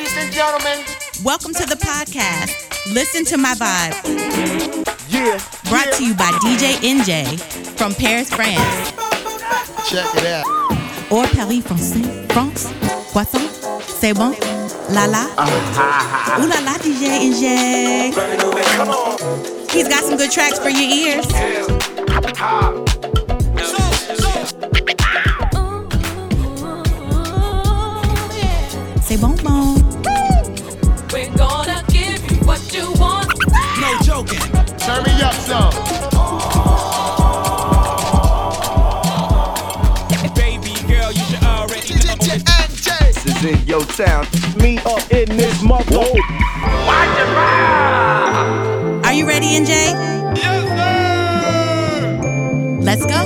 [0.00, 0.80] ladies and gentlemen.
[1.22, 2.56] Welcome to the podcast.
[2.94, 3.92] Listen to my vibe.
[5.10, 5.38] Yeah.
[5.68, 5.92] Brought yeah.
[5.92, 7.38] to you by DJ NJ
[7.76, 8.92] from Paris, France.
[9.90, 10.46] Check it out.
[11.12, 11.92] Or Paris France.
[12.32, 12.72] France,
[13.12, 13.46] Poisson,
[13.82, 14.34] c'est bon,
[14.90, 15.26] la la.
[16.38, 18.10] Ooh la la, DJ N J.
[19.70, 21.26] He's got some good tracks for your ears.
[21.30, 21.66] Yeah.
[40.34, 42.14] Baby girl, you should already know.
[43.42, 44.26] In your town.
[44.84, 45.62] Up in this
[49.04, 49.68] Are you ready, NJ?
[50.36, 52.18] Yes, sir.
[52.80, 53.20] Let's go.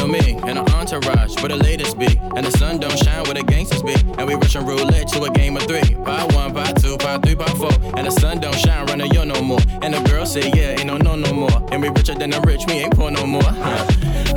[0.00, 2.18] me and an entourage where the ladies be.
[2.36, 3.94] And the sun don't shine where the gangsters be.
[4.18, 5.94] And we rushing roulette to a game of three.
[5.94, 7.72] by one, by two, by three, by four.
[7.96, 9.60] And the sun don't shine running the yo no more.
[9.82, 11.68] And the girls say, yeah, ain't no no no more.
[11.72, 13.42] And we richer than the rich, we ain't poor no more.
[13.42, 13.86] Huh.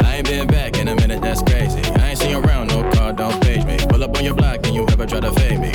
[0.01, 1.81] I ain't been back in a minute, that's crazy.
[2.01, 3.77] I ain't seen around, no car, don't page me.
[3.87, 5.71] Pull up on your block and you ever try to fade me.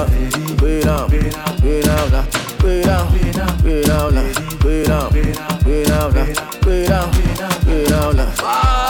[0.00, 0.08] out,
[0.56, 2.10] breathe out, breathe out, breathe out,
[2.58, 4.12] breathe out, breathe out, breathe out,
[4.60, 8.89] breathe out, breathe out, breathe out, breathe out, breathe out, breathe out,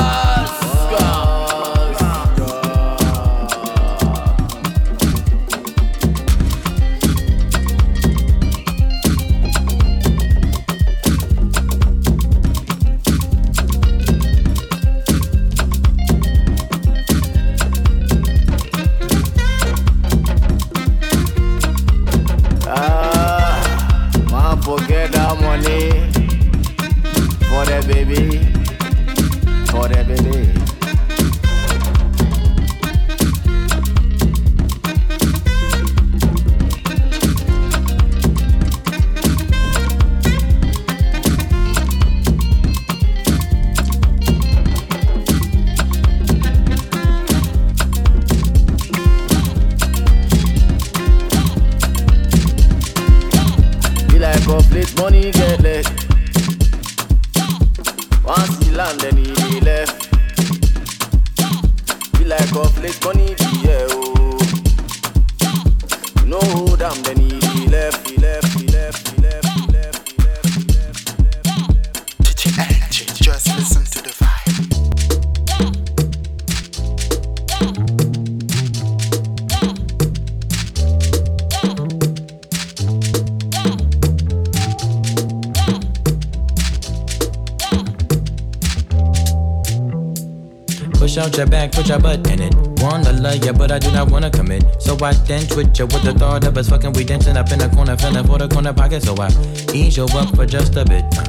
[91.80, 92.54] put your butt in it.
[92.82, 94.64] Wanna love ya, but I do not wanna commit.
[94.82, 96.92] So I then twitch ya with the thought of us fucking.
[96.92, 99.02] We dancing up in the corner, feeling for the corner pocket.
[99.02, 99.28] So I
[99.72, 101.04] ease you up for just a bit.
[101.16, 101.24] uh.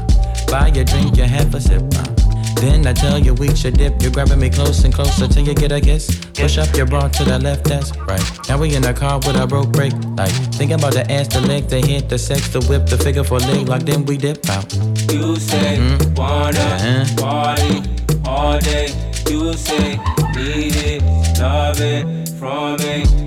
[0.52, 1.82] Buy your drink, you have a sip.
[1.96, 2.04] uh.
[2.60, 4.02] Then I tell you we should dip.
[4.02, 6.20] You're grabbing me close and closer till you get a kiss.
[6.36, 8.24] Push up your bra to the left, that's right.
[8.50, 10.36] Now we in the car with a broke brake light.
[10.60, 13.40] Thinking about the ass, the leg, the hit, the sex, the whip, the figure for
[13.40, 13.82] leg lock.
[13.84, 14.72] Then we dip out.
[15.12, 15.80] You say
[16.16, 17.06] wanna Uh-huh.
[17.18, 17.82] party
[18.26, 18.94] all day.
[19.30, 19.98] You say
[20.44, 21.04] need it,
[21.40, 23.21] love it from me.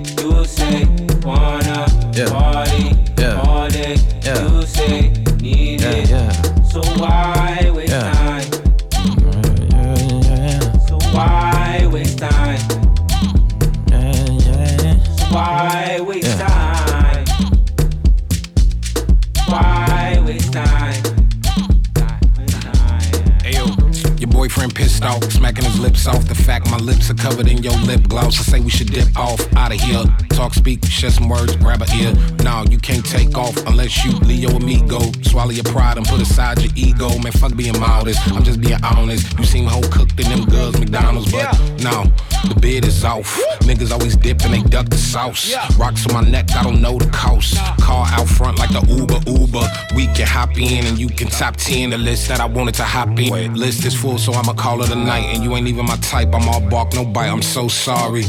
[31.05, 32.13] Share some words, grab a ear.
[32.43, 34.99] No, you can't take off unless you Leo amigo.
[35.21, 37.09] Swallow your pride and put aside your ego.
[37.19, 38.19] Man, fuck being modest.
[38.33, 39.37] I'm just being honest.
[39.37, 41.51] You seem whole cooked in them girls, McDonald's, but
[41.83, 42.03] no,
[42.47, 43.39] the bid is off.
[43.61, 45.53] Niggas always dip and they duck the sauce.
[45.77, 47.57] Rocks on my neck, I don't know the cost.
[47.81, 49.67] Car out front like the Uber Uber.
[49.95, 52.83] We can hop in and you can top 10 the list that I wanted to
[52.83, 53.53] hop in.
[53.55, 55.25] List is full, so I'ma call it a night.
[55.33, 56.33] And you ain't even my type.
[56.33, 57.29] I'm all bark, no bite.
[57.29, 58.25] I'm so sorry.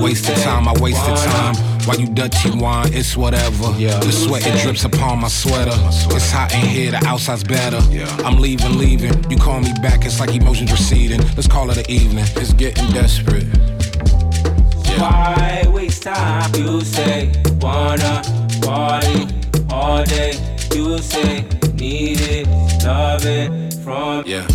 [0.00, 1.77] Wasted time, I wasted time.
[1.88, 2.92] Why you dirty wine?
[2.92, 3.72] It's whatever.
[3.78, 3.98] Yeah.
[4.00, 5.72] The sweat it drips upon my sweater.
[6.14, 7.80] It's hot in here, the outside's better.
[7.90, 8.14] Yeah.
[8.26, 9.30] I'm leaving, leaving.
[9.30, 11.22] You call me back, it's like emotions receding.
[11.34, 12.26] Let's call it an evening.
[12.36, 13.46] It's getting desperate.
[14.98, 16.54] Why waste time?
[16.56, 18.20] You say wanna
[18.60, 19.26] party
[19.70, 20.34] all day.
[20.74, 22.46] You say need it,
[22.84, 24.46] love it from Yeah.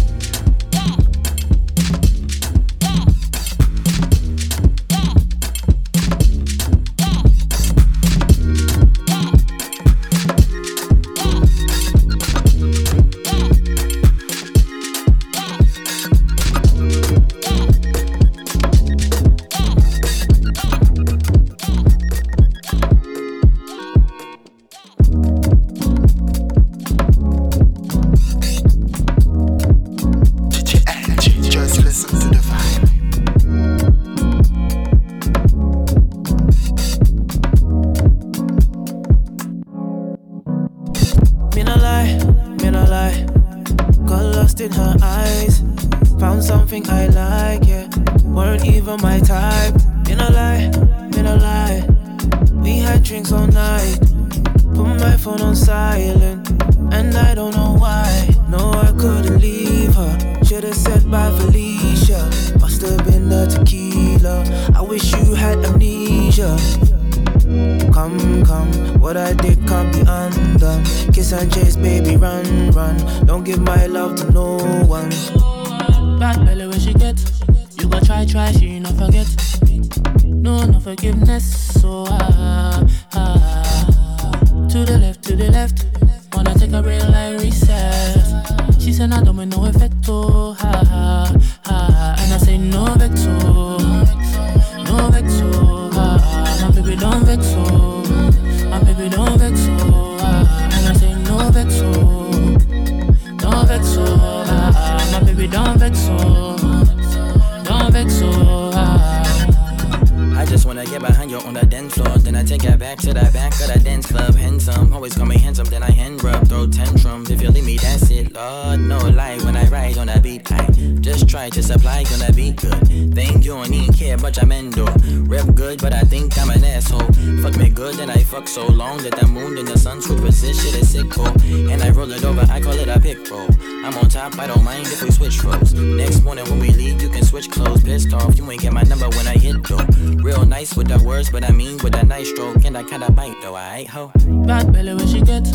[137.33, 138.37] switch clothes, pissed off.
[138.37, 139.83] You ain't get my number when I hit though.
[140.21, 142.63] Real nice with the words, but I mean with a nice stroke.
[142.63, 144.11] And I kinda bite though, I ain't ho.
[144.45, 145.47] Bad belly when she get.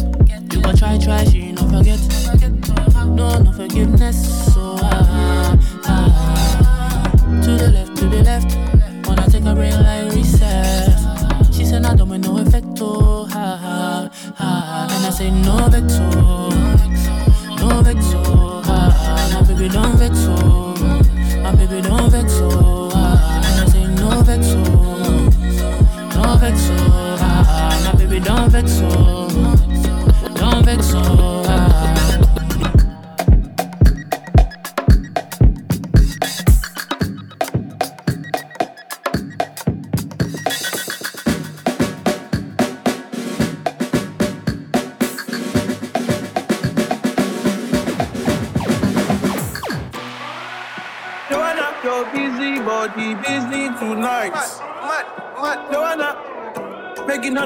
[0.52, 2.00] You gon' try, try, she no forget.
[3.18, 4.18] No, no forgiveness.
[4.52, 7.42] So ah, ah, ah.
[7.44, 8.50] To the left, to the left.
[9.06, 10.99] Wanna take a break like reset.
[11.54, 12.90] She said, I don't want no effecto.
[12.90, 14.88] Oh, ha, ha, ha.
[14.90, 16.06] And I say, no vexo.
[17.61, 18.64] No vexo.
[18.64, 19.28] Ha, ha.
[19.30, 20.67] Now baby, don't vexo.
[21.49, 24.59] My baby don't vex so ah, and I say no vex so,
[26.21, 27.90] no vex so ah.
[27.90, 29.28] my baby don't vex so,
[30.35, 31.38] don't vex so.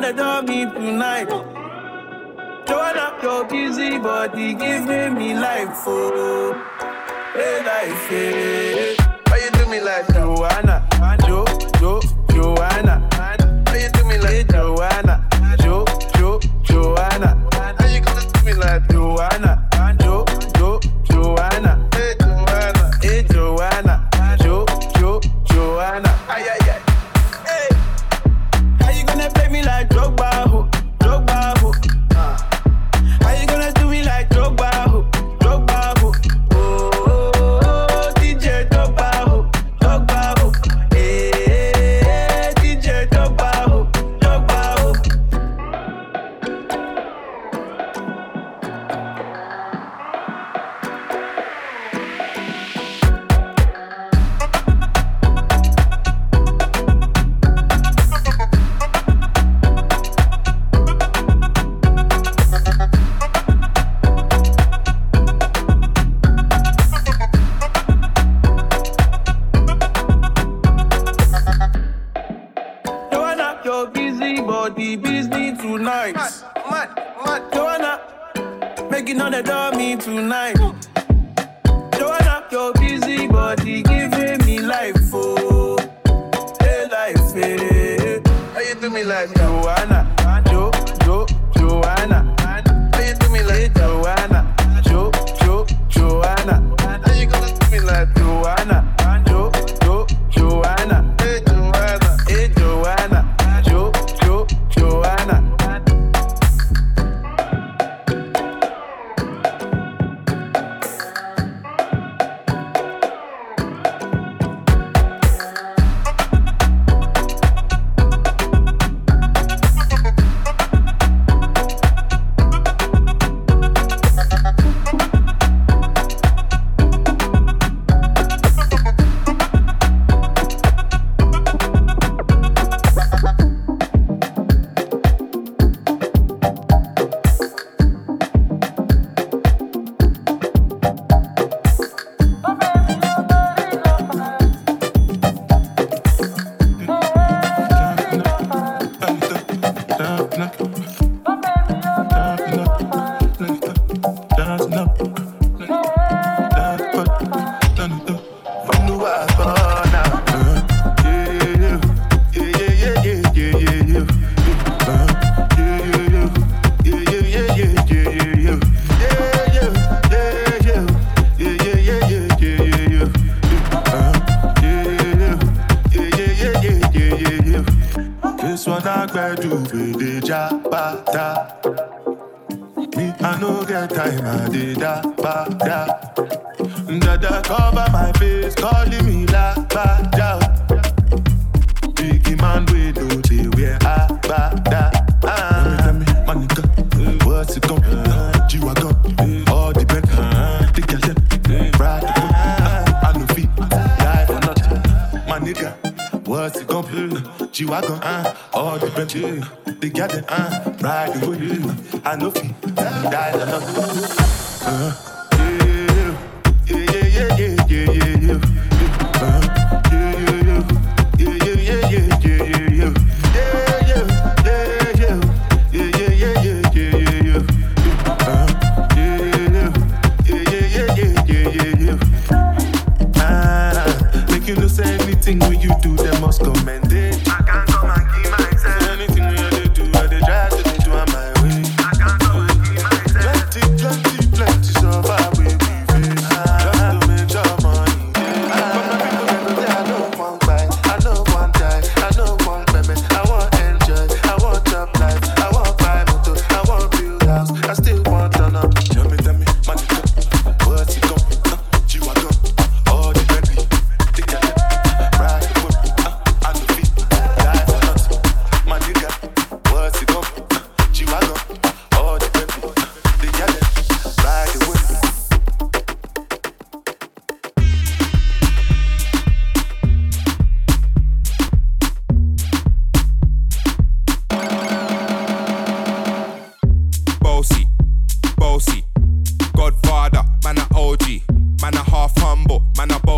[0.03, 1.29] they done me tonight.
[2.67, 6.53] Join up your busy body, give me me life, oh,
[7.35, 8.97] hey life, hey.
[9.29, 10.82] Why you do me like Joanna?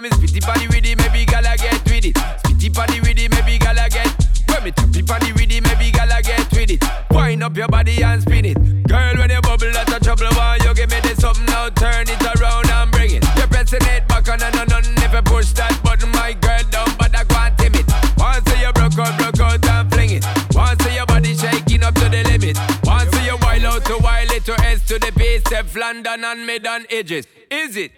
[0.00, 2.14] when me spitty body with it, maybe gala get with it.
[2.44, 4.12] Spitty body with it, maybe gala get.
[4.48, 6.84] When me tappy body with it, maybe gala get with it.
[7.10, 8.56] Wind up your body and spin it.
[8.88, 10.28] Girl, when you bubble, that's a trouble.
[10.36, 11.70] Why you give me this something now?
[11.70, 13.24] Turn it around and bring it.
[13.36, 16.62] You're pressing it back on and on and if you push that button, my girl
[16.68, 17.88] down, but I can't tame it.
[18.18, 20.24] Once you broke out, broke out and fling it.
[20.52, 22.58] Once your body shaking up to the limit.
[22.84, 26.44] Once you wild out to wild it to S to the base, step London and
[26.44, 27.26] mid on edges.
[27.50, 27.92] Is it?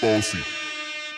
[0.00, 0.38] Bossy,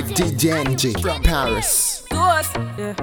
[0.00, 2.04] By DJ from Paris.
[2.10, 2.94] Yeah.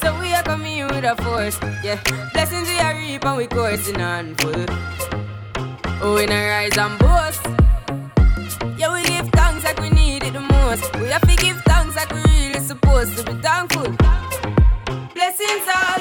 [0.00, 1.58] So we are coming with a force.
[1.82, 1.98] Yeah.
[2.34, 4.66] Blessings we are reap and we coursing on full.
[6.02, 7.40] Oh, we not rise and boast.
[8.78, 10.94] Yeah, we give thanks like we need it the most.
[10.96, 13.90] We have to give thanks like we really supposed to be thankful.
[15.14, 15.98] Blessings all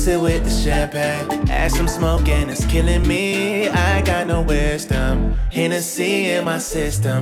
[0.00, 1.50] mix it with the champagne.
[1.50, 3.68] Add some smoke and it's killing me.
[3.68, 5.34] I got no wisdom.
[5.50, 7.20] Hennessy in my system.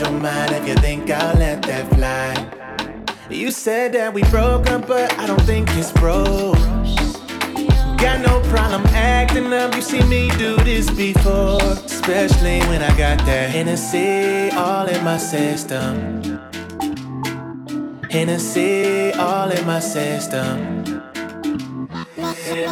[0.00, 2.32] Your mind if you think I'll let that fly.
[3.30, 6.56] You said that we broke up, but I don't think it's broke.
[7.98, 11.60] Got no problem acting up, you see me do this before.
[11.84, 16.22] Especially when I got that Hennessy all in my system.
[18.10, 20.84] Hennessy all in my system.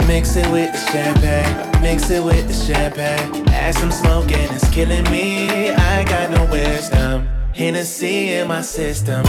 [0.06, 3.35] Mix it with the champagne, mix it with the champagne.
[3.72, 5.70] Smoke and it's killing me.
[5.70, 7.28] I got no wisdom.
[7.52, 9.24] Hennessy in my system.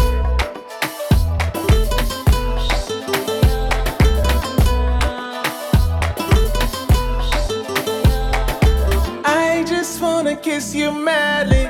[9.25, 11.67] I just wanna kiss you madly.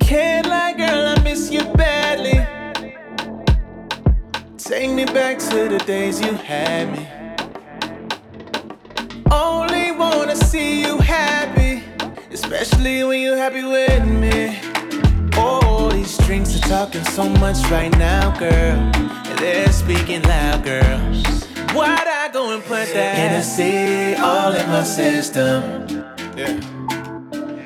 [0.00, 2.38] Can't lie, girl, I miss you badly.
[4.56, 7.15] Take me back to the days you had me.
[10.36, 11.82] Wanna see you happy,
[12.30, 14.58] especially when you're happy with me.
[15.34, 18.92] Oh, these drinks are talking so much right now, girl.
[19.38, 20.98] They're speaking loud, girl.
[21.74, 25.86] Why'd I go and put that Hennessy all in my system?
[26.36, 26.60] Yeah.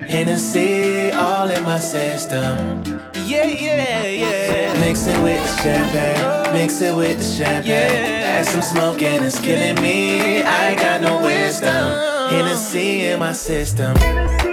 [0.07, 2.85] Hennessy all in my system.
[3.25, 4.81] Yeah, yeah, yeah.
[4.81, 7.71] Mix it with the champagne, mix it with the champagne.
[7.71, 10.43] Add some smoke and it's killing me.
[10.43, 12.20] I got no wisdom.
[12.31, 14.50] Hennessy in my system.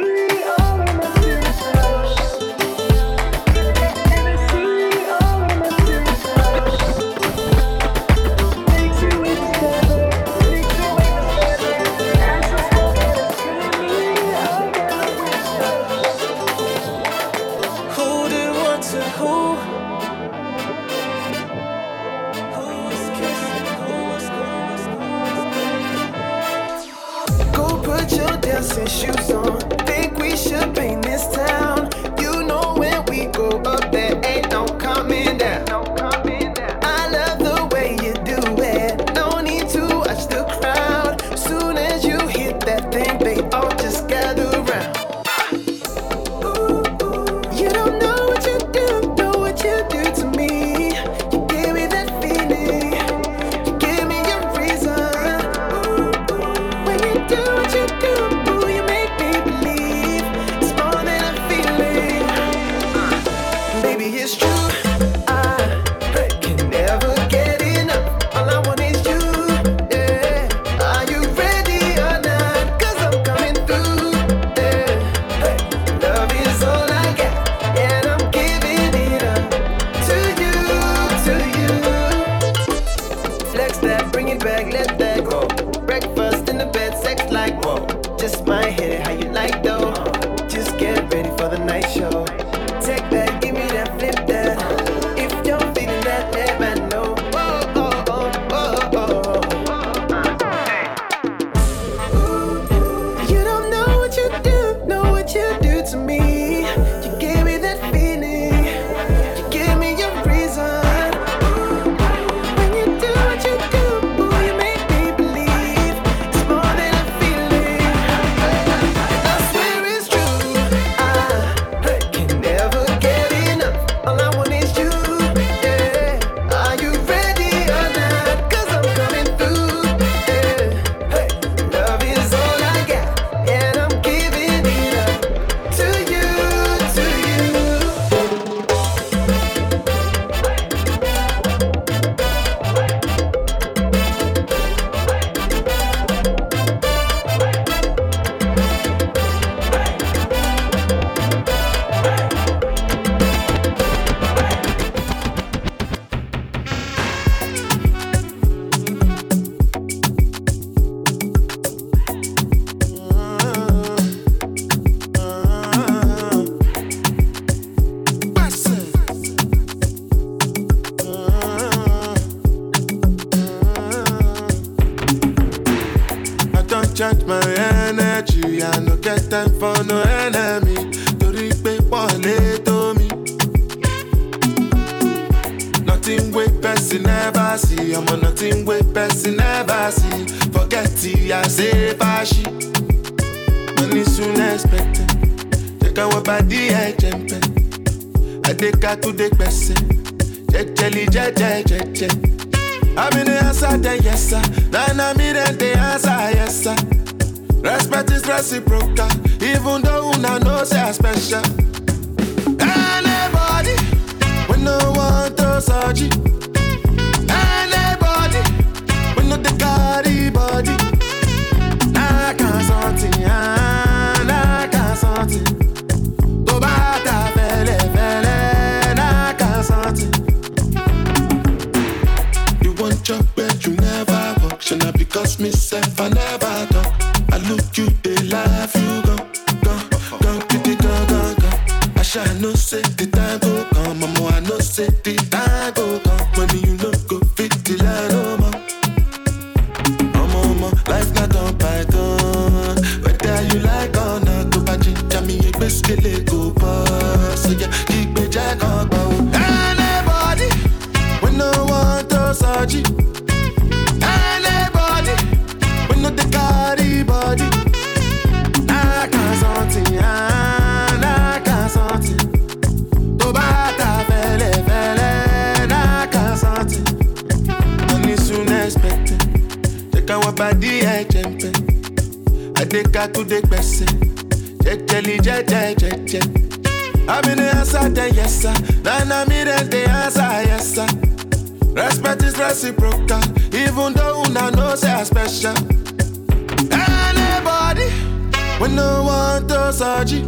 [298.59, 300.21] When no one to surgery.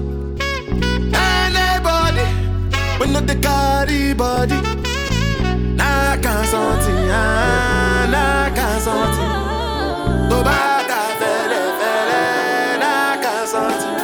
[1.14, 2.26] Anybody,
[3.00, 4.56] when no the carry body.
[5.76, 9.32] Nah, can't something, ah, nah, can't something.
[10.30, 13.98] Tó bá ta fẹ́lẹ́ fẹ́lẹ́, nah, can't something.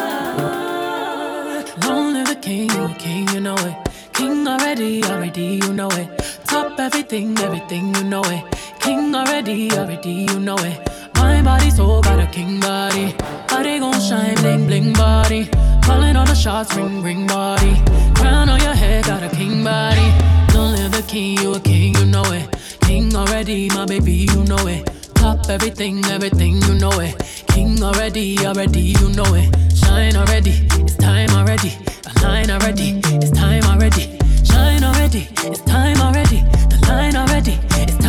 [1.87, 3.75] Long live the king, you a king, you know it.
[4.13, 6.07] King already, already, you know it.
[6.47, 8.43] Top everything, everything, you know it.
[8.79, 10.77] King already, already, you know it.
[11.15, 13.15] My body so got a king body.
[13.47, 15.49] Body gon' shine, bling, bling body.
[15.83, 17.81] Calling all the shots, ring, ring body.
[18.15, 20.07] Crown on your head, got a king body.
[20.53, 22.49] Long live the king, you a king, you know it.
[22.81, 24.89] King already, my baby, you know it.
[25.15, 27.15] Top everything, everything, you know it.
[27.47, 29.53] King already, already, you know it.
[29.75, 31.69] Shine already, it's time already.
[32.03, 34.19] The line already, it's time already.
[34.43, 36.41] Shine already, it's time already.
[36.69, 38.04] The line already, it's time already.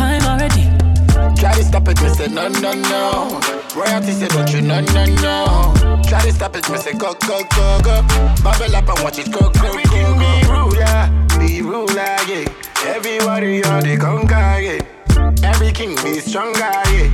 [1.47, 3.39] Try to stop it, me say no, no, no.
[3.73, 6.01] Royalty say don't you, no, no, no.
[6.03, 8.01] Try to stop it, me say go, go, go, go.
[8.43, 10.19] Bubble up and watch it go, go, go, go.
[10.19, 12.49] Be ruler, be ruler, yeah.
[12.85, 15.47] Everybody on the conquer, yeah.
[15.49, 17.09] Every king be stronger, yeah.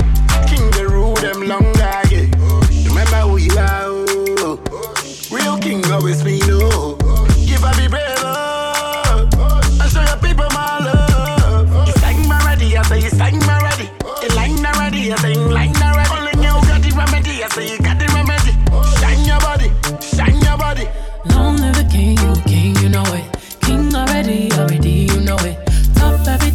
[0.48, 2.26] King the rule them longer, yeah.
[2.90, 4.60] Remember who you are, oh.
[5.32, 6.40] Real king always be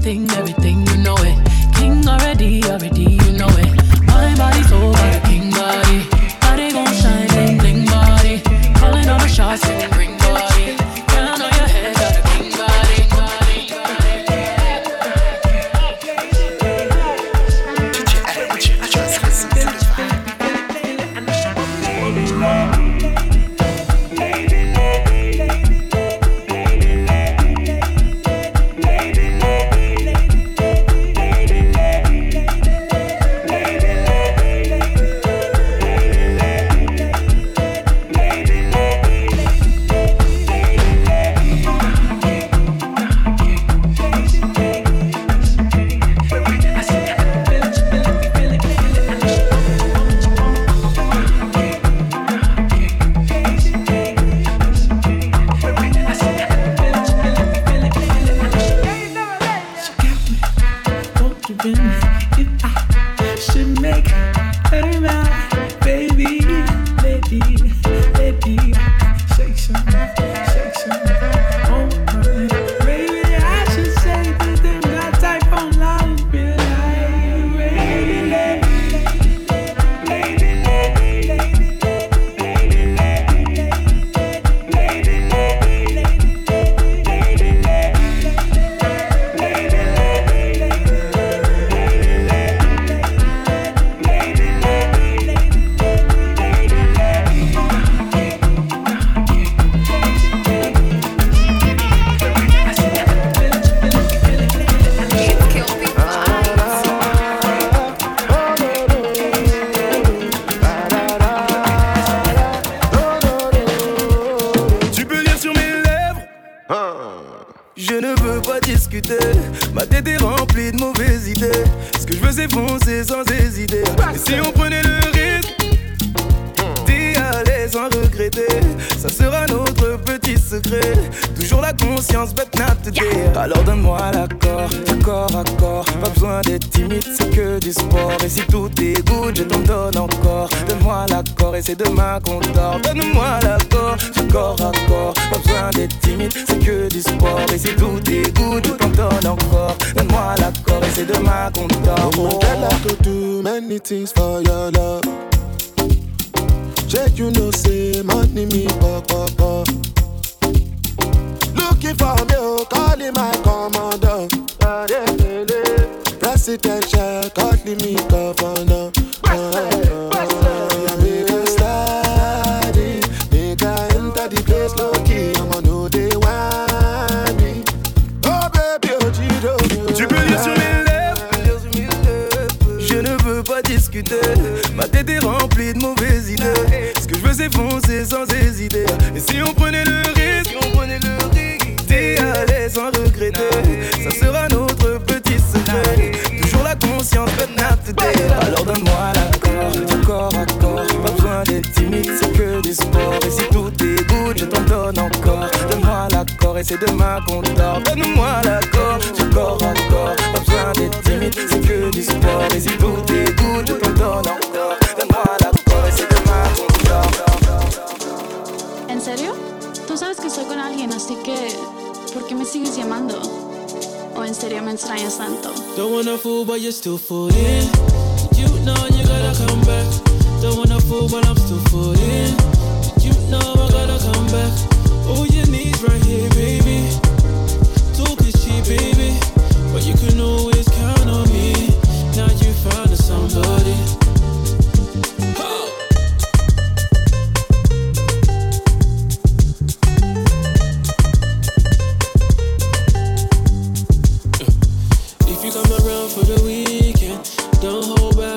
[0.09, 0.48] everything, everything,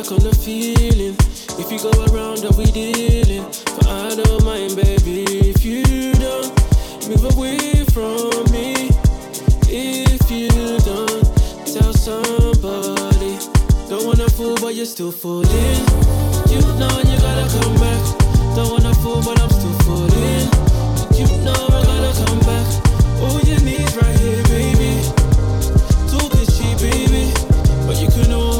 [0.02, 1.16] back on the feeling.
[1.62, 3.44] If you go around, are we dealing?
[3.76, 6.50] But I don't mind, baby, if you don't
[7.08, 8.90] move away from me.
[9.70, 10.50] If you
[10.82, 11.22] don't
[11.70, 13.38] tell somebody,
[13.90, 15.82] don't wanna fool, but you're still fooling.
[16.50, 18.02] You know you gotta come back.
[18.56, 20.48] Don't wanna fool, but I'm still fooling.
[21.14, 22.68] You know I gotta come back.
[23.22, 24.94] All you need right here, baby.
[26.10, 27.32] Talk is cheap, baby,
[27.86, 28.51] but you can always.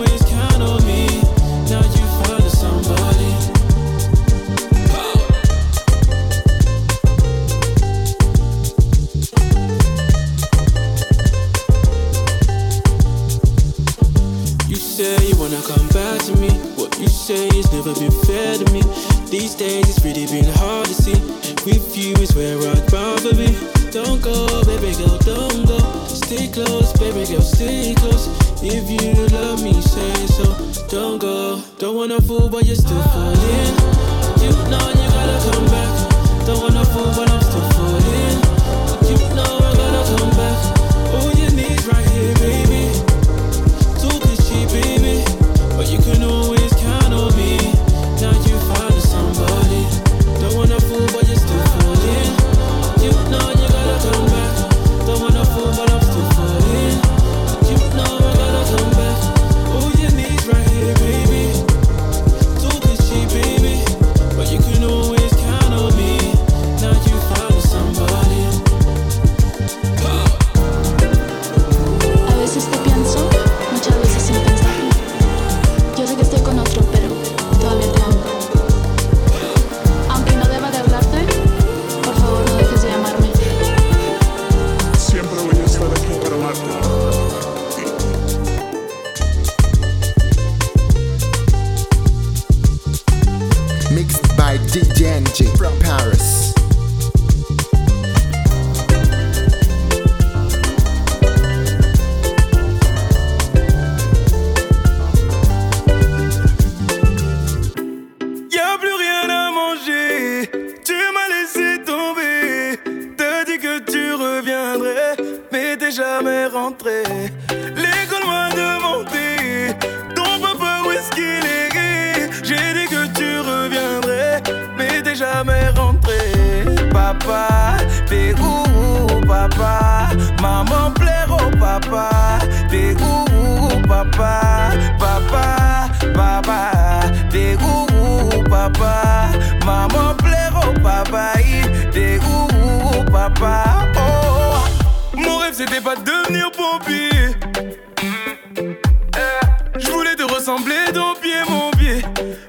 [150.42, 152.02] ressemblais ton pied, mon pied.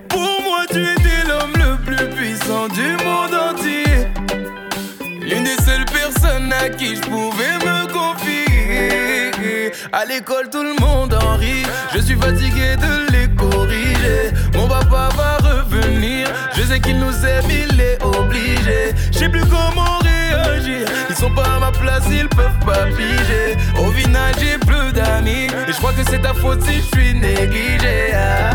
[0.09, 3.85] Pour moi, tu étais l'homme le plus puissant du monde entier.
[5.21, 9.73] L'une des seules personnes à qui je pouvais me confier.
[9.93, 11.67] À l'école, tout le monde en rit.
[11.95, 13.02] Je suis fatigué de
[21.73, 23.57] place, ils peuvent pas piger.
[23.79, 25.47] Au vinaigre, j'ai plus d'amis.
[25.69, 28.13] Et je crois que c'est ta faute si je suis négligé.
[28.15, 28.55] Ah.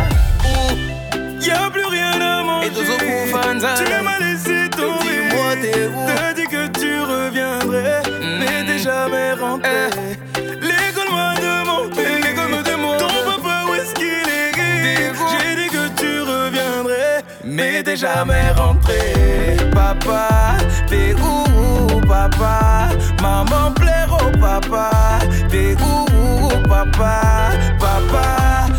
[1.42, 2.68] Y'a plus rien à manger.
[2.68, 5.34] Et tu l'as mal laissé tomber.
[5.34, 6.06] moi t'es où.
[6.08, 8.40] T'as dit que tu reviendrais, mmh.
[8.40, 8.66] mais hmm.
[8.68, 9.70] t'es jamais rentré.
[9.72, 10.42] Eh.
[10.62, 12.04] L'école m'a demandé.
[12.24, 13.00] L'école me demande.
[13.00, 14.52] Ton papa où est-ce qu'il est
[15.32, 19.58] J'ai dit que tu reviendrais, mais t'es jamais rentré.
[19.74, 20.58] Papa,
[20.90, 22.90] t'es où, papa?
[23.28, 24.90] Maman plaire au papa,
[25.50, 28.77] t'es où, papa, papa.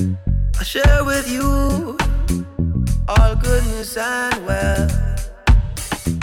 [0.00, 1.98] I'll share with you
[3.08, 4.92] all goodness and wealth.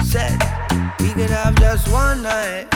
[0.04, 0.40] Said
[1.00, 2.68] we could have just one night,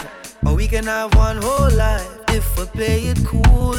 [0.45, 3.75] or we can have one whole life if we play it cool.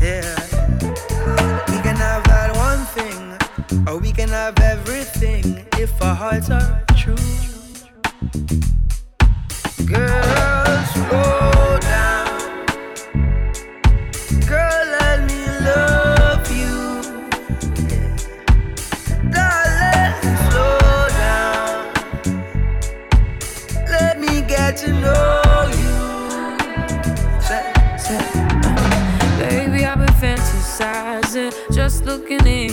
[0.00, 0.36] Yeah.
[1.66, 6.84] We can have that one thing, or we can have everything if our hearts are
[6.96, 7.16] true.
[9.84, 11.67] Girl, slow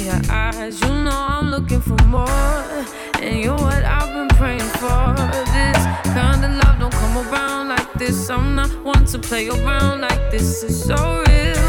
[0.06, 0.80] your eyes.
[0.82, 2.86] You know I'm looking for more,
[3.22, 5.16] and you're what I've been praying for.
[5.56, 5.82] This
[6.14, 8.30] kind of love don't come around like this.
[8.30, 10.64] I'm not one to play around like this.
[10.64, 11.65] It's so real,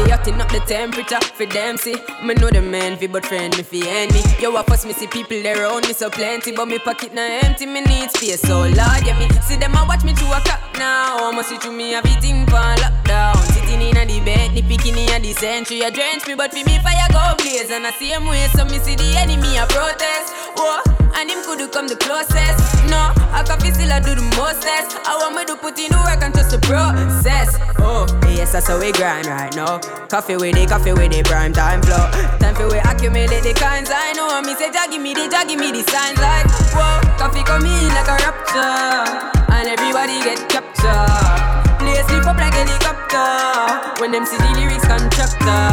[0.00, 1.94] Coffee hotting up the temperature for them see.
[2.24, 4.22] Me know the man fi but friend me fi enemy.
[4.40, 7.66] Yo, I first me see people around me so plenty, but me pocket na empty.
[7.66, 10.60] Me need space so large, yeah me see them a watch me to a clock
[10.78, 11.28] now.
[11.28, 13.36] I'ma see through me everything for lockdown.
[13.52, 15.82] Sitting in a the bed, the picking in the century.
[15.82, 17.70] A drench me, but for me fire go blaze.
[17.70, 20.32] And I same way, so me see the enemy a protest.
[20.56, 20.80] Whoa,
[21.14, 22.58] and him could come the closest.
[22.90, 24.98] No, I can feel still I do the mostest.
[25.06, 27.58] I want me to put in the work and trust the process.
[27.78, 29.78] Oh, yes, that's how we grind right now.
[30.08, 32.10] Coffee with it, coffee with it, prime time flow.
[32.38, 34.40] Time for we accumulate the kinds I know.
[34.42, 37.66] Me say, Jah give me the, Jah give me the signs like, whoa, coffee come
[37.66, 39.40] in like a rapture.
[39.52, 41.60] And everybody get captured.
[41.78, 44.00] Play sleep up like helicopter.
[44.00, 45.68] When them see the lyrics constructor.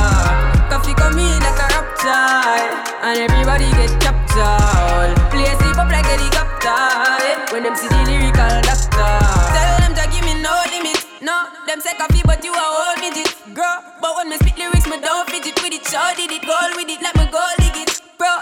[0.70, 2.68] Coffee come in like a rapture.
[3.04, 4.67] And everybody get captured.
[6.18, 6.82] Helicopter.
[7.22, 7.54] Eh?
[7.54, 9.14] When them see the lyrical doctor.
[9.54, 11.06] Tell them to give me no limit.
[11.22, 13.30] No, them say coffee, but you are old midget.
[13.54, 15.86] Girl, but when me spit lyrics, me don't fidget with it.
[15.86, 18.02] Show did it, goal with it, like me goal dig it.
[18.18, 18.34] Bro,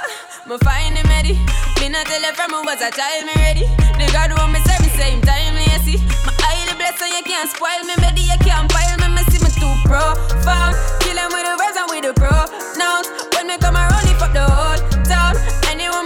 [0.48, 1.36] me find him ready.
[1.80, 3.66] Me not tell from me was a child, me ready.
[4.00, 6.00] The God want me serve me same time, me see.
[6.24, 8.24] My highly blessed, so you can't spoil me, baby.
[8.24, 10.76] You can't pile me, me see me too profound.
[11.04, 13.08] Kill him with the words and with the pronouns.
[13.36, 13.56] When me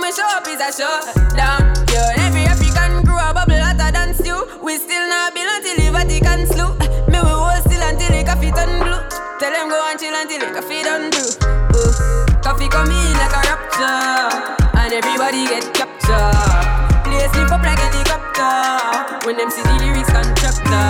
[0.10, 1.70] Me show up is a showdown.
[1.93, 4.41] Yo, every African crew a bubble hotter than stew.
[4.57, 6.74] We still not build until the Vatican slew.
[7.14, 8.97] Me we hold still until the coffee turn blue.
[9.38, 11.30] Tell them go and chill until the coffee done brew.
[11.78, 11.93] Ooh.
[12.41, 14.34] Coffee come in like a rapture,
[14.82, 17.05] and everybody get captured.
[17.05, 20.89] Play sleep up like helicopter when them see the lyrics constructor.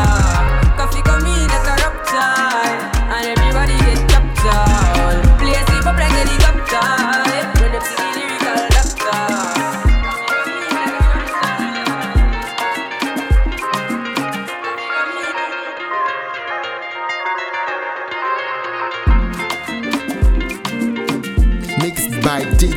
[0.79, 2.48] Coffee come in like a rapture,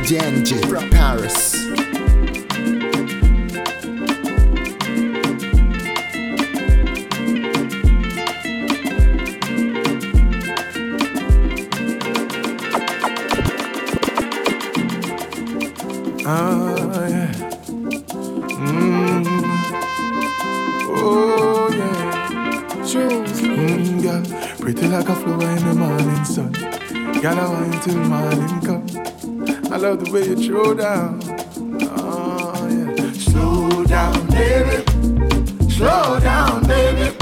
[0.03, 1.55] DJ NJ from Paris.
[16.25, 17.31] Ah, yeah.
[18.59, 19.23] Mm.
[20.89, 22.43] Oh, yeah.
[23.39, 24.21] Mm, girl,
[24.59, 26.51] pretty like a flower in the morning sun.
[27.21, 29.12] Girl, I want till morning come.
[29.73, 31.19] I love the way you throw down.
[31.97, 33.11] Oh, yeah.
[33.13, 34.85] Slow down, baby.
[35.67, 37.17] Slow down, baby.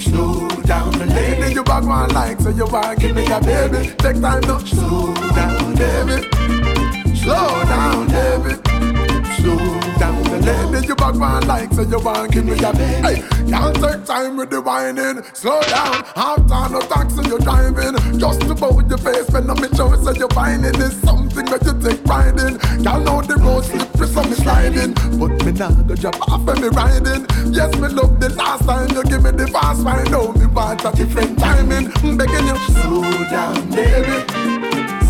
[0.00, 3.94] Slow down, the lady you back one like, so you want give me a baby.
[3.98, 4.58] Take time now.
[4.58, 6.26] Slow down, baby.
[7.14, 8.65] Slow down, baby.
[9.46, 12.82] Slow down, the lady you back one like, so you want give me baby.
[13.06, 15.22] Hey, can't take time with the whining.
[15.34, 17.94] Slow down, half time no taxi you driving.
[18.18, 22.04] Just about your face when I'm show, so you're finding is something that you take
[22.04, 22.58] pride in.
[22.82, 24.94] Y'all know the road slippery, so me sliding.
[25.14, 27.24] But me nah go drop off when me riding.
[27.54, 30.10] Yes, me love the last time you give me the fast ride.
[30.10, 31.92] Now me want a different timing.
[32.02, 34.26] I'm begging you, slow down, baby.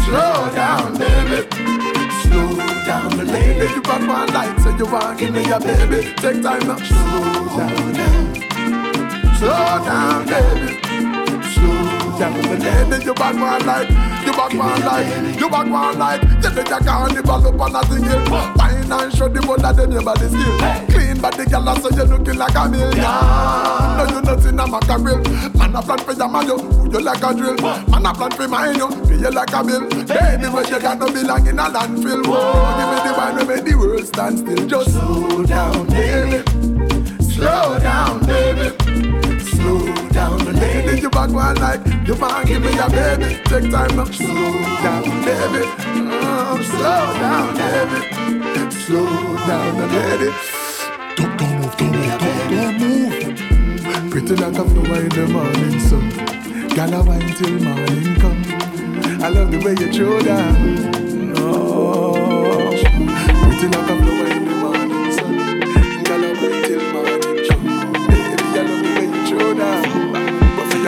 [0.04, 1.48] Slow down, baby.
[2.20, 3.82] Slow down, the lady you
[4.26, 6.14] light, so you want give me baby.
[6.14, 6.76] Take time now.
[6.76, 8.34] Slow down.
[9.36, 10.85] Slow down, baby.
[12.16, 13.90] Down, the lady you back one light,
[14.24, 16.22] you back one light, you back one light.
[16.22, 18.24] You take a carnival up on a single.
[18.56, 20.56] Fine and show the one that them body skill.
[20.88, 22.96] Clean body girl, so you looking like a million.
[22.96, 25.18] No, you nothing a mackerel.
[25.60, 26.56] Man a plan for your man, you
[26.88, 27.56] you like a drill.
[27.60, 29.84] Man a plan for mine, you feel you like a bill.
[29.84, 32.24] Baby, but you got no belong in a landfill.
[32.24, 34.66] Whoa, give me the wine, make the world stand still.
[34.66, 36.40] Just slow down, baby.
[37.20, 38.72] Slow down, baby.
[39.44, 43.28] Slow down, the lady you back one like you want give me a baby.
[43.50, 44.04] Take time now.
[44.04, 44.52] Slow
[44.84, 45.62] down, baby.
[46.28, 48.00] Oh, slow down, baby.
[48.82, 50.30] Slow down, the lady.
[51.16, 54.10] Don't, don't move, don't move, don't, don't move.
[54.10, 56.06] Pretty like a flower in the morning sun.
[56.76, 58.42] Gala wine till morning come.
[59.22, 60.56] I love the way you throw down.
[61.36, 62.70] Oh,
[63.42, 64.45] pretty like in the morning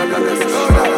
[0.09, 0.98] Jamaica, let's go.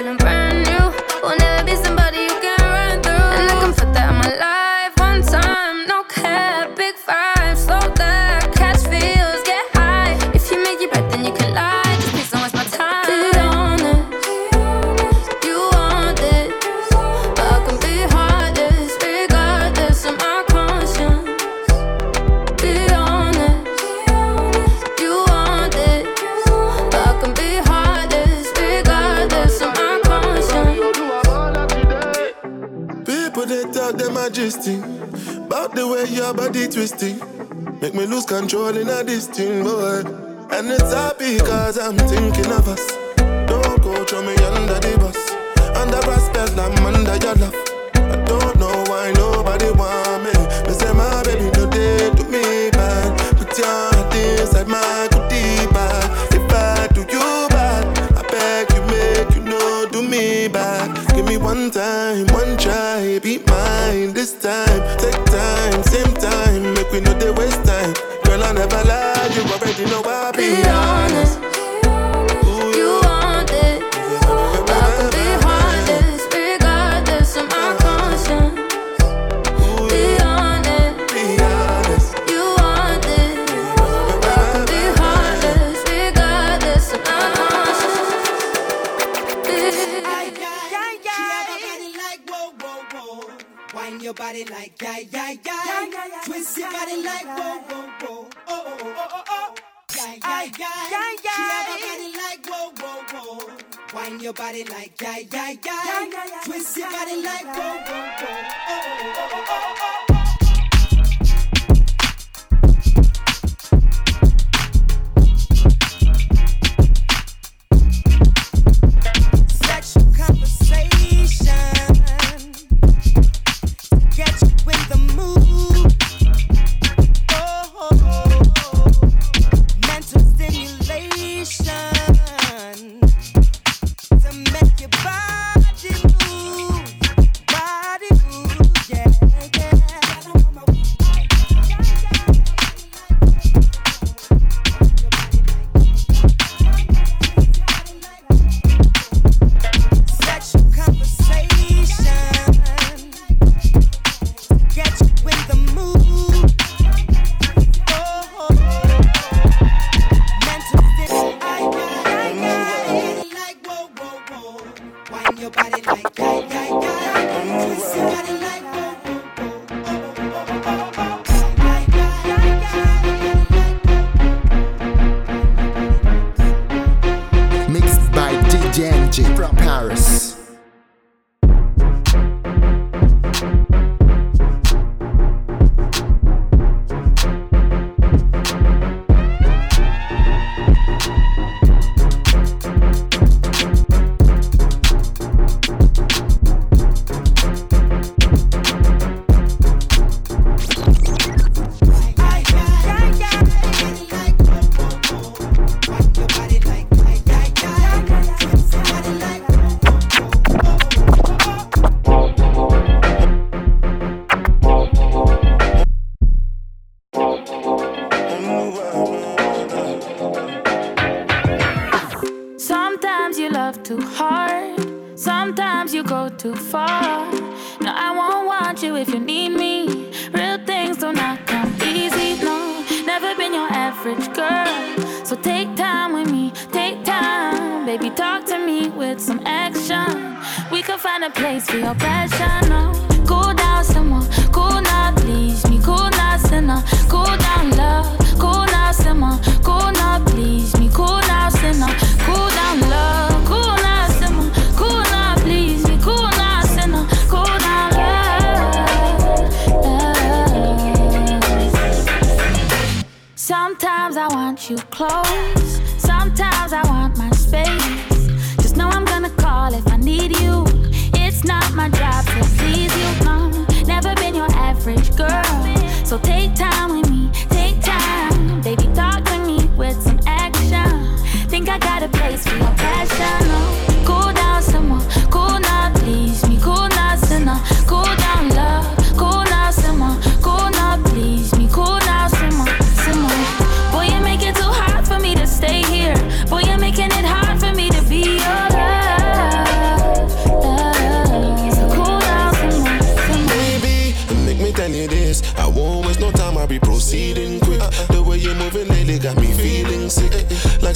[36.81, 37.13] twisty.
[37.79, 40.01] Make me lose control in a this thing, boy.
[40.49, 43.00] And it's happy cause I'm thinking of us.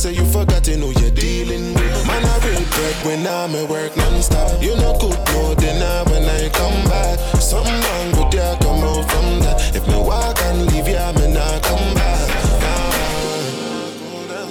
[0.05, 2.07] say you forgotten who you're dealing with.
[2.07, 4.61] Man, I regret when I'm at work non-stop.
[4.61, 7.17] You know good more than I when I come back.
[7.51, 8.47] Something wrong with ya?
[8.63, 9.75] Come out from that.
[9.75, 12.27] If me walk and leave ya, me not come back.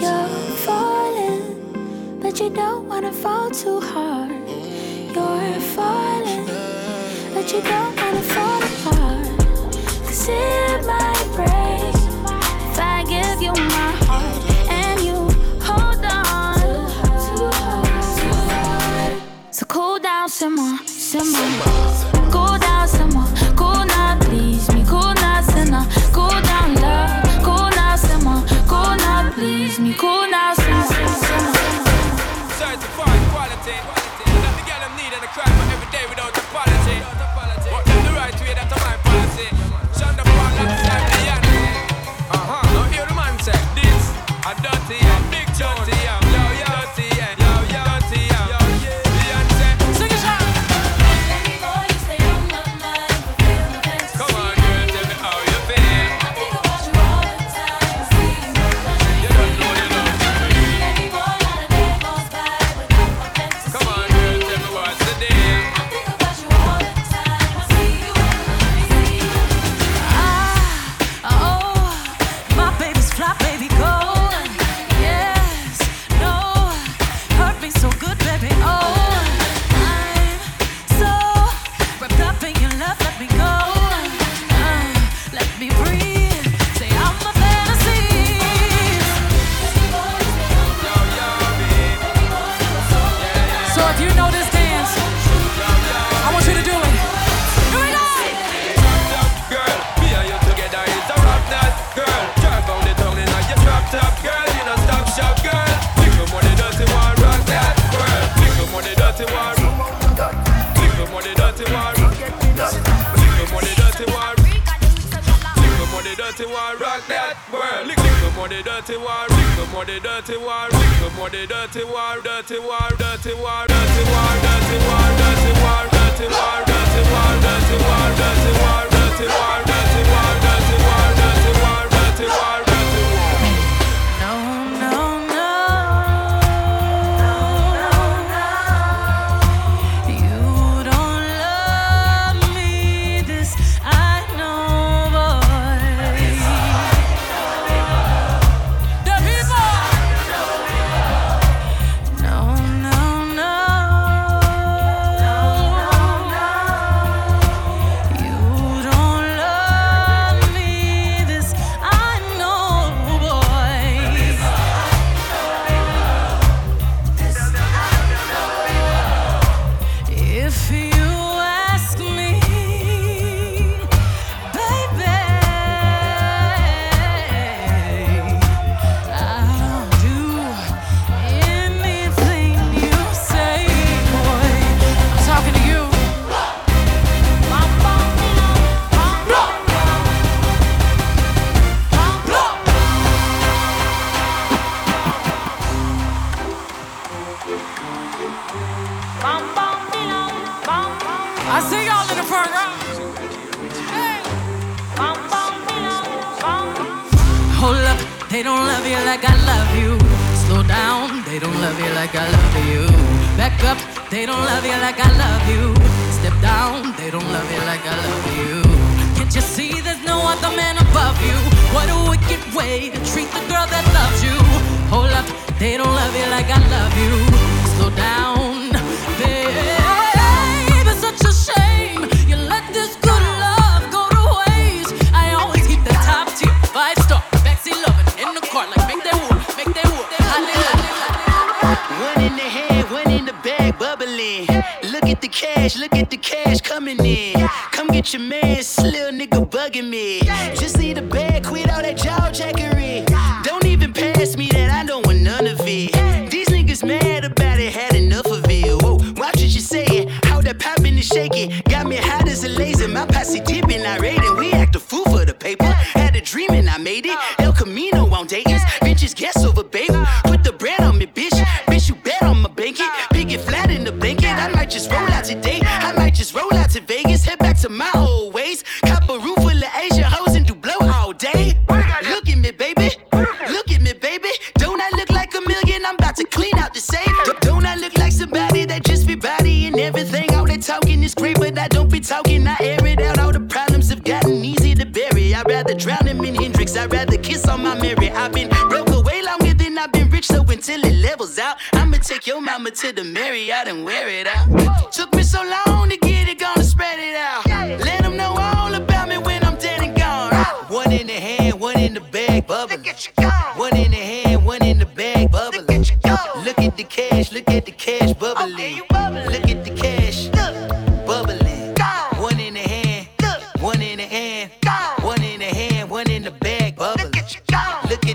[0.03, 1.43] You're falling,
[2.21, 4.43] but you don't wanna fall too hard.
[5.17, 6.47] You're falling,
[7.35, 9.29] but you don't wanna fall apart.
[10.07, 11.14] Cause in
[20.37, 21.74] c'est moi, c'est moi.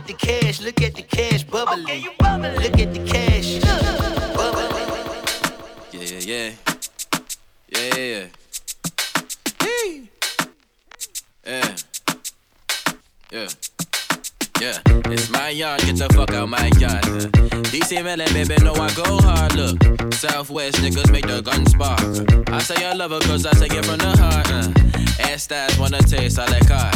[0.09, 1.85] The cash, look at the cash bubbling.
[1.85, 3.59] Look at the cash,
[4.33, 4.73] bubbling.
[5.91, 6.51] Yeah, yeah,
[7.69, 8.25] yeah, yeah, yeah.
[9.59, 10.09] Hey.
[11.45, 11.75] Yeah,
[13.31, 13.47] yeah,
[14.59, 14.79] yeah.
[15.13, 17.05] It's my yard, get the fuck out my yard.
[17.05, 17.29] Uh.
[17.69, 19.53] DC Melon, baby, know I go hard.
[19.53, 22.49] Look, Southwest niggas make the gun spark.
[22.49, 24.49] I say I love her cause I say it from the heart.
[24.49, 25.29] Uh.
[25.29, 26.95] Ass stats wanna taste, I like hard.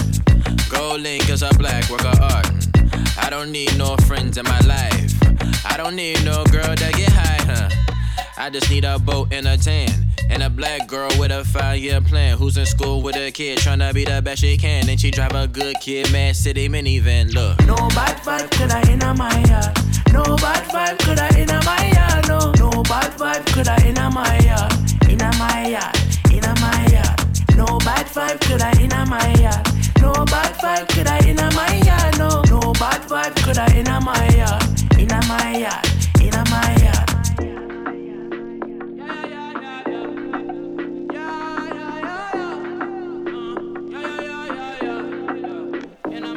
[0.74, 2.73] GoldLink is a black work of art.
[3.18, 5.14] I don't need no friends in my life.
[5.66, 7.70] I don't need no girl that get high, huh?
[8.38, 9.90] I just need a boat and a tan.
[10.30, 12.38] And a black girl with a five year plan.
[12.38, 14.90] Who's in school with a kid tryna be the best she can.
[14.90, 17.34] And she drive a good kid, Mad City minivan.
[17.34, 17.60] Look.
[17.68, 19.78] No bad vibe could I in my yard.
[20.12, 22.28] No bad vibe could I in my yard.
[22.28, 24.74] No, no bad vibe could I in my yard.
[25.10, 25.98] In my yard,
[26.32, 27.34] in my yard.
[27.56, 29.68] No bad vibe could I in my yard.
[30.02, 32.18] No bad vibe could I in my yard.
[32.18, 32.43] No
[32.74, 34.64] bad vibe could I in my yard.
[35.00, 35.86] In my yard,
[36.22, 37.10] in my yard.
[37.40, 37.60] Yeah,
[38.04, 40.04] yeah yeah yeah
[41.12, 41.88] yeah uh, yeah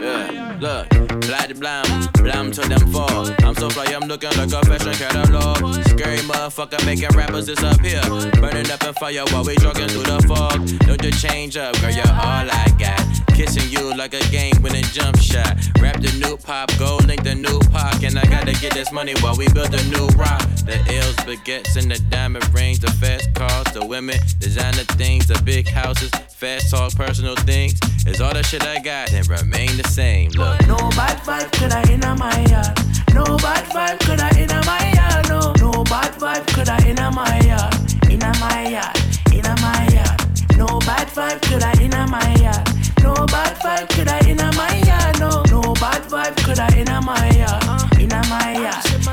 [0.04, 3.26] yeah yeah look, the blam, blam to them fall.
[3.44, 5.58] I'm so fly, I'm looking like a fashion catalog.
[5.84, 8.02] Scary motherfucker making rappers disappear.
[8.40, 10.66] Burning up in fire while we jogging through the fog.
[10.86, 13.25] Don't you change up, girl, you're all I got.
[13.36, 15.58] Kissing you like a game winning jump shot.
[15.78, 18.02] Rap the new pop, GoldLink the new pop.
[18.02, 20.40] And I gotta get this money while we build a new rock.
[20.64, 22.78] The L's, baguettes, and the diamond rings.
[22.78, 26.10] The fast cars, the women, designer things, the big houses.
[26.32, 27.78] Fast talk, personal things.
[28.06, 30.30] Is all the shit I got and remain the same.
[30.30, 30.66] Look.
[30.66, 32.72] No bad vibe could I in my yard.
[33.12, 35.28] No bad vibe could I in my yard.
[35.28, 37.74] No, no bad vibe could I in my yard.
[38.10, 38.96] In my yard,
[39.30, 40.56] in my yard.
[40.56, 42.75] No bad vibe could I in my yard.
[43.06, 45.20] No bad vibe could I in my yard.
[45.20, 47.62] No, no bad vibe could I in my yard.
[48.02, 49.04] In my yard, in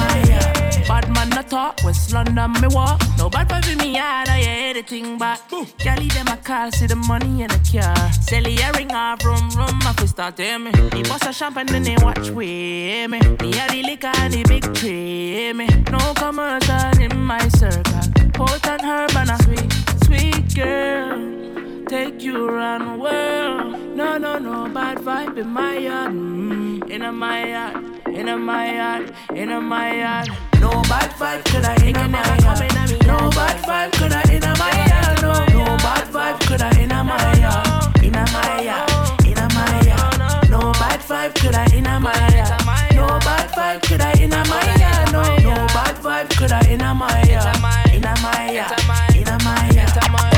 [0.00, 0.88] my yard.
[0.88, 3.00] Bad man no talk, West London me walk.
[3.18, 5.40] No bad vibe in me yard, I hear everything back.
[5.78, 8.12] Gally them a call, see the money in the car.
[8.12, 10.70] Sell the ring off, rum rum, my fi start hear me.
[10.94, 13.06] He bust a champagne, then they watch with me.
[13.08, 15.66] Me a the liquor and the big tree me.
[15.90, 18.00] No commercial in my circle.
[18.32, 19.72] Potent herb and a sweet,
[20.06, 21.32] sweet girl.
[21.88, 23.96] Take you around the world.
[23.96, 26.12] No, no, no bad vibe in my yard.
[26.12, 27.76] Mm, in my yard,
[28.06, 30.28] in my yard, in my yard.
[30.60, 33.06] No bad vibe could I in my yard.
[33.06, 35.22] No bad vibe could I in my yard.
[35.22, 38.02] No, no bad vibe could I in my yard.
[38.02, 40.50] In my yard, in my yard.
[40.50, 42.94] No bad vibe could I in my yard.
[42.94, 45.12] No bad vibe could I in my yard.
[45.12, 47.56] No, no bad vibe could I in my yard.
[47.92, 48.80] In my yard,
[49.14, 50.31] in my yard.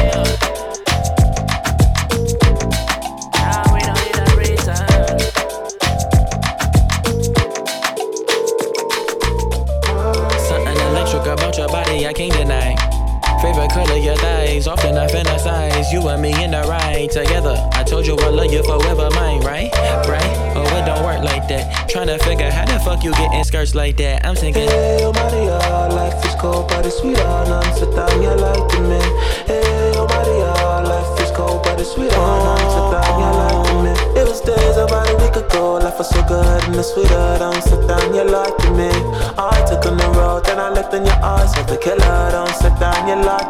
[23.84, 24.24] Like that.
[24.24, 25.60] I'm thinking, Hey, oh Maria,
[25.92, 29.00] life is cold, but it's sweet oh, on sit down, you like to me.
[29.44, 30.52] Hey, oh Maria,
[30.88, 33.92] life is cold, but it's sweet oh, on sit down, you like to me.
[34.20, 38.14] It was days about a week ago, life was so good and it's sweeter, down,
[38.16, 38.88] you like to me.
[39.36, 42.56] I took on the road, then I looked in your eyes, said the killer, don't
[42.56, 43.44] sit down, you lie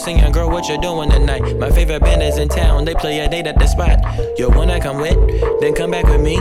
[0.00, 1.58] singing, girl, what you doing tonight?
[1.58, 3.98] My favorite band is in town, they play a date at the spot.
[4.38, 5.16] You wanna come with?
[5.60, 6.38] Then come back with me.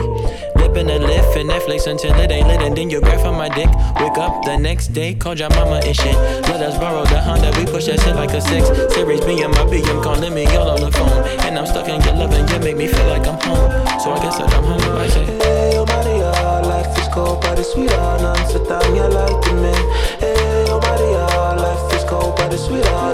[0.55, 3.35] Lip in the lift and Netflix until it ain't lit, and then you grab on
[3.37, 3.69] my dick.
[3.99, 6.15] Wake up the next day, call your mama and shit.
[6.47, 8.67] Let us borrow the Honda, we push that shit like a six.
[8.93, 12.01] Series B and my BM calling me all on the phone, and I'm stuck in
[12.01, 13.99] your love and you make me feel like I'm home.
[13.99, 14.81] So I guess I'm home.
[14.97, 16.31] I say, Hey, oh Maria,
[16.65, 17.95] life is cold, but it's sweeter.
[18.23, 19.83] None sit down, you like the men.
[20.19, 23.08] Hey, oh Maria, life is cold, but it's sweeter.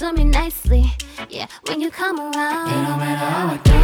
[0.00, 0.90] to me nicely.
[1.28, 3.79] Yeah, when you come around, it don't matter how I do.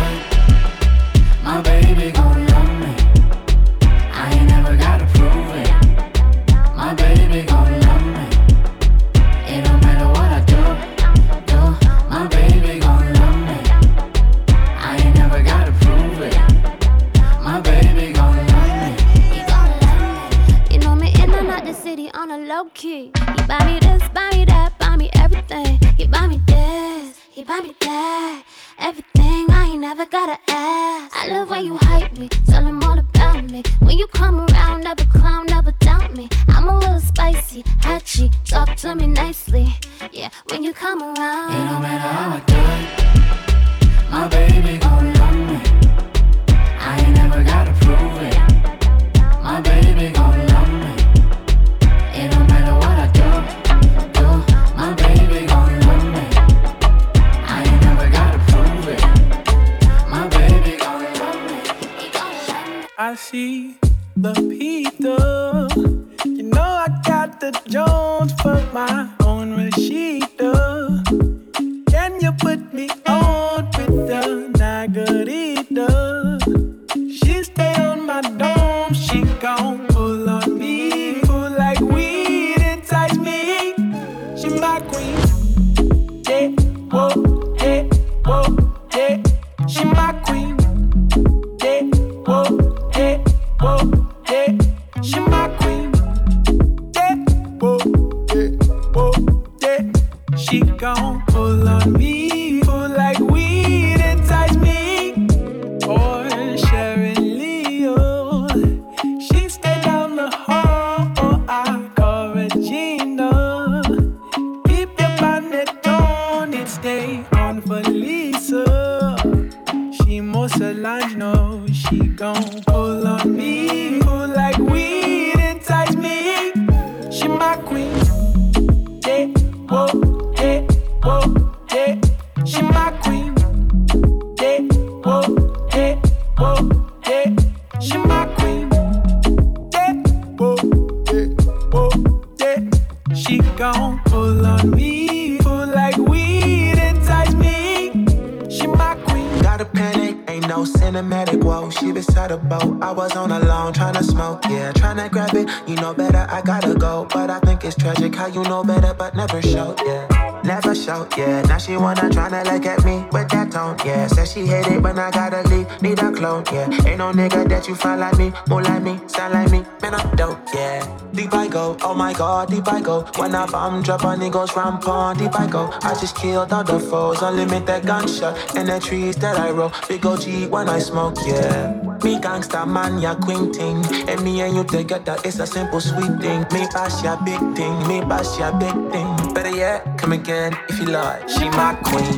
[157.66, 159.74] It's tragic how you know better but never show.
[159.84, 160.40] yeah.
[160.44, 161.09] Never show.
[161.16, 161.43] yeah.
[161.43, 164.06] Now she wanna tryna look at me with that tone, yeah.
[164.06, 166.70] Said she hate it when I gotta leave, need a clone, yeah.
[166.86, 169.97] Ain't no nigga that you find like me, more like me, sound like me, man
[169.97, 170.86] I'm dope, yeah.
[171.12, 173.01] Deep I go, oh my god, deep I go.
[173.16, 175.68] When I bomb drop on niggas rampant, deep I go.
[175.82, 179.72] I just killed all the foes, unlimited gunshot, and the trees that I roll.
[179.88, 181.85] Big OG when I smoke, yeah.
[182.05, 183.85] Me gangsta man, ya queen thing.
[184.09, 186.44] And me and you together, it's a simple sweet thing.
[186.52, 189.35] Me boss ya big thing, me boss ya big thing.
[189.35, 191.28] Better yet, come again if you like.
[191.28, 192.16] She my queen.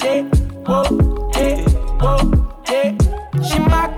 [0.00, 0.22] Hey,
[0.66, 1.64] whoa, hey,
[2.00, 2.20] whoa,
[2.66, 2.96] hey.
[3.42, 3.95] She my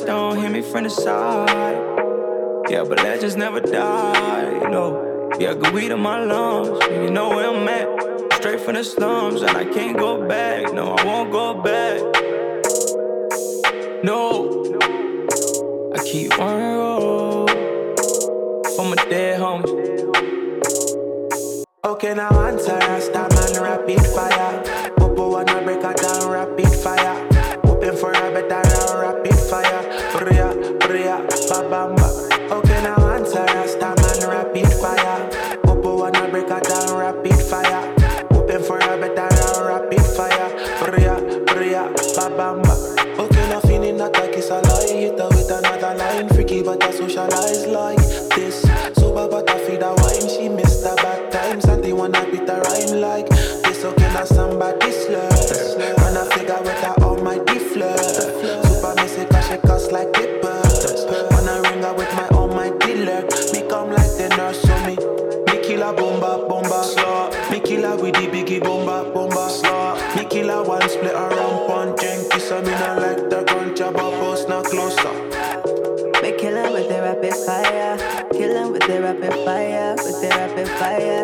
[0.00, 1.50] Don't hear me from the side.
[2.70, 5.30] Yeah, but legends never die, you know.
[5.38, 8.32] Yeah, good weed in my lungs, you know where I'm at.
[8.34, 10.72] Straight from the slums, and I can't go back.
[10.72, 12.00] No, I won't go back.
[14.02, 14.41] No.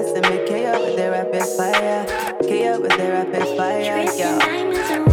[0.08, 2.06] Listen make me, K up with their rapid fire.
[2.40, 4.04] K up with their rapid fire.
[4.16, 5.07] Yo.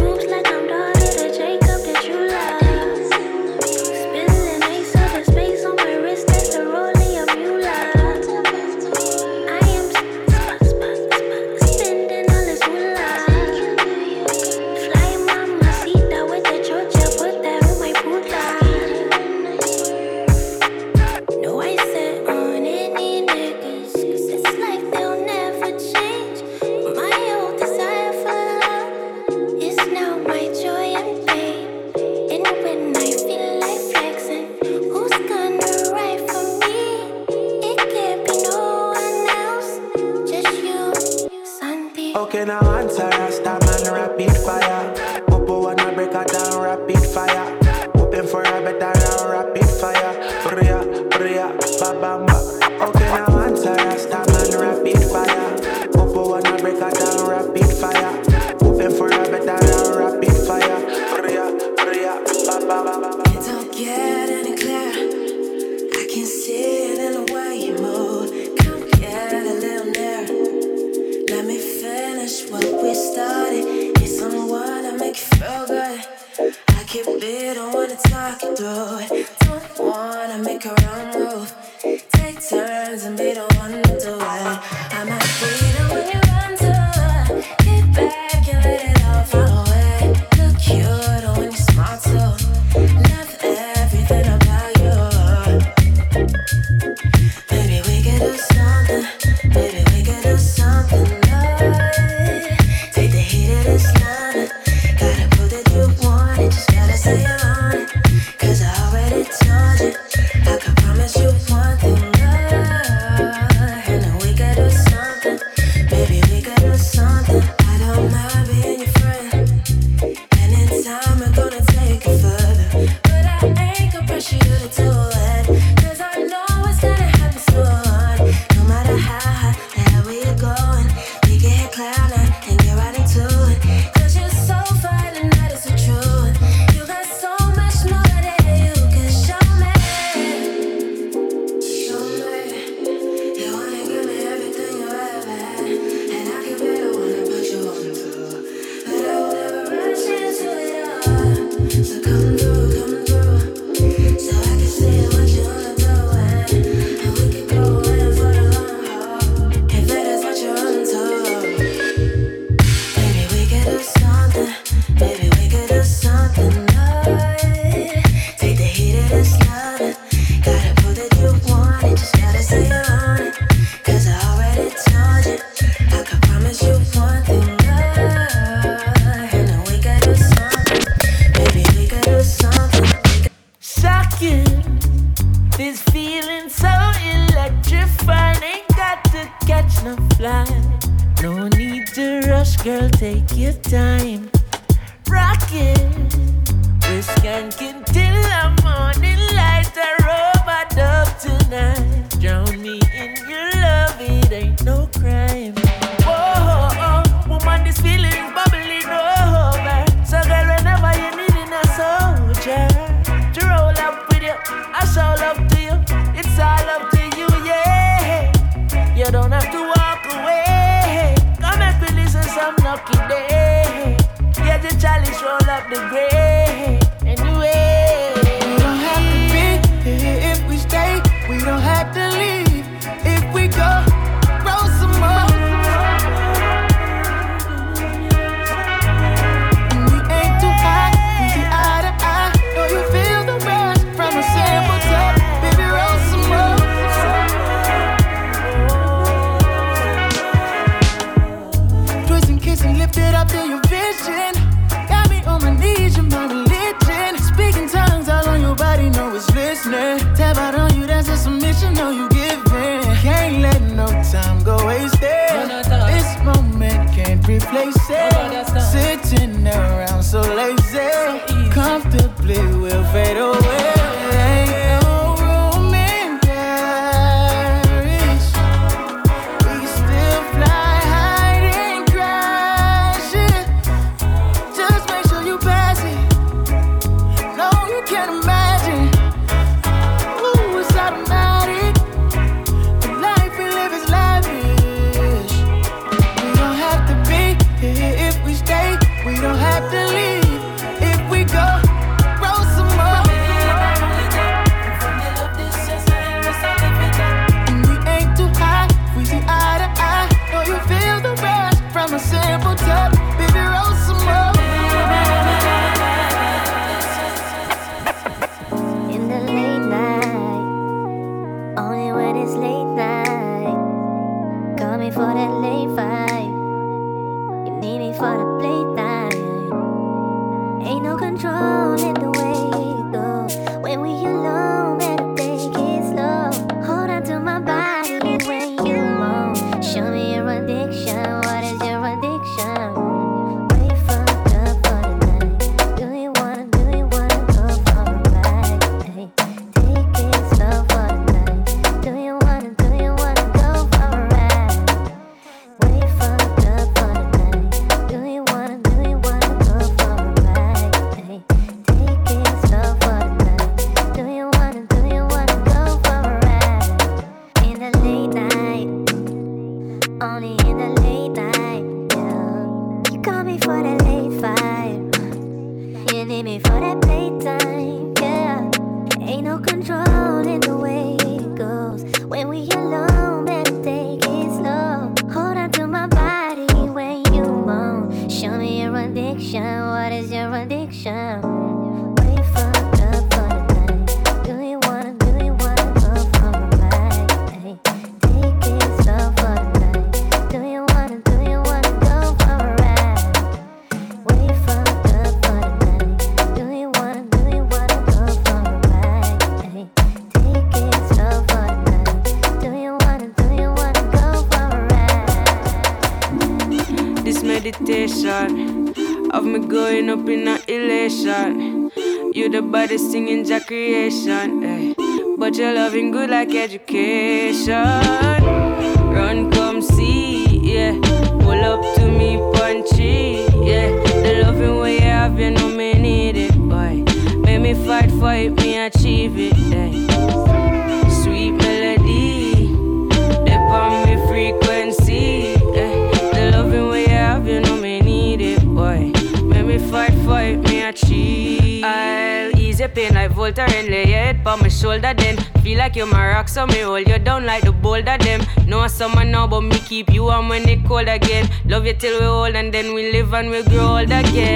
[463.16, 464.35] And we grow old again.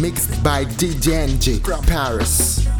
[0.00, 2.79] Mixed by DJ NJ from Paris.